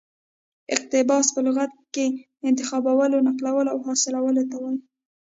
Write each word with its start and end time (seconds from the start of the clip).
اقتباس 0.75 1.27
په 1.35 1.39
لغت 1.45 1.71
کښي 1.95 2.07
انتخابولو، 2.49 3.25
نقلولو 3.27 3.69
او 3.73 3.79
حاصلولو 3.85 4.41
ته 4.49 4.57
وايي. 4.63 4.79